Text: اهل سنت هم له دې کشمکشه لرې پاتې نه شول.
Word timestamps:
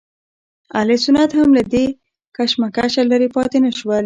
اهل 0.77 0.89
سنت 1.05 1.31
هم 1.39 1.49
له 1.57 1.63
دې 1.73 1.85
کشمکشه 2.37 3.03
لرې 3.11 3.29
پاتې 3.35 3.57
نه 3.65 3.71
شول. 3.77 3.99